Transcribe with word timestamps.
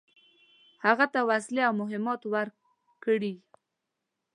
هغه 0.85 1.05
ته 1.13 1.19
وسلې 1.29 1.61
او 1.67 1.73
مهمات 1.81 2.21
ورکړي. 2.33 3.33